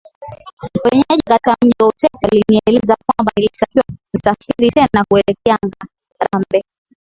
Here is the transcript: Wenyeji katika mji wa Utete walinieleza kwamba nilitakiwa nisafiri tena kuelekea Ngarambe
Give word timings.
Wenyeji 0.83 1.21
katika 1.27 1.55
mji 1.61 1.73
wa 1.79 1.87
Utete 1.87 2.17
walinieleza 2.23 2.95
kwamba 3.05 3.31
nilitakiwa 3.37 3.83
nisafiri 4.13 4.69
tena 4.71 5.05
kuelekea 5.09 5.57
Ngarambe 5.65 6.63